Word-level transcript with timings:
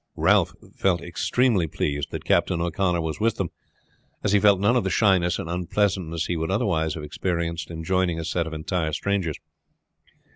Ralph 0.17 0.55
felt 0.75 1.03
extremely 1.03 1.67
pleased 1.67 2.09
that 2.09 2.25
Captain 2.25 2.59
O'Connor 2.59 3.01
was 3.01 3.19
with 3.19 3.35
them, 3.35 3.51
as 4.23 4.31
he 4.31 4.39
felt 4.39 4.59
none 4.59 4.75
of 4.75 4.83
the 4.83 4.89
shyness 4.89 5.37
and 5.37 5.47
unpleasantness 5.47 6.25
he 6.25 6.35
would 6.37 6.49
otherwise 6.49 6.95
have 6.95 7.03
experienced 7.03 7.69
in 7.69 7.83
joining 7.83 8.19
a 8.19 8.25
set 8.25 8.47
of 8.47 8.53
entire 8.55 8.93
strangers. 8.93 9.37